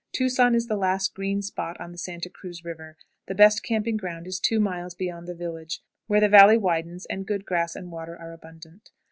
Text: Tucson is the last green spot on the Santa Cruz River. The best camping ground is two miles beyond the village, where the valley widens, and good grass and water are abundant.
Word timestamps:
Tucson 0.11 0.55
is 0.55 0.65
the 0.65 0.77
last 0.77 1.13
green 1.13 1.43
spot 1.43 1.79
on 1.79 1.91
the 1.91 1.97
Santa 1.99 2.27
Cruz 2.27 2.65
River. 2.65 2.97
The 3.27 3.35
best 3.35 3.61
camping 3.61 3.97
ground 3.97 4.25
is 4.25 4.39
two 4.39 4.59
miles 4.59 4.95
beyond 4.95 5.27
the 5.27 5.35
village, 5.35 5.79
where 6.07 6.19
the 6.19 6.27
valley 6.27 6.57
widens, 6.57 7.05
and 7.05 7.23
good 7.23 7.45
grass 7.45 7.75
and 7.75 7.91
water 7.91 8.17
are 8.17 8.31
abundant. 8.33 8.89